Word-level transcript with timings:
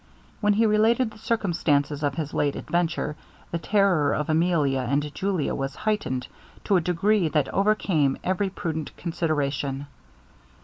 When 0.39 0.53
he 0.53 0.65
related 0.65 1.11
the 1.11 1.19
circumstances 1.19 2.01
of 2.01 2.15
his 2.15 2.33
late 2.33 2.55
adventure, 2.55 3.15
the 3.51 3.59
terror 3.59 4.15
of 4.15 4.31
Emilia 4.31 4.79
and 4.79 5.13
Julia 5.13 5.53
was 5.53 5.75
heightened 5.75 6.27
to 6.63 6.75
a 6.75 6.81
degree 6.81 7.27
that 7.29 7.53
overcame 7.53 8.17
every 8.23 8.49
prudent 8.49 8.97
consideration. 8.97 9.85